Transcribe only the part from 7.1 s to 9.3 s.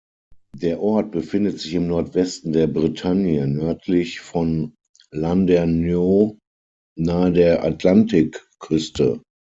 der Atlantikküste.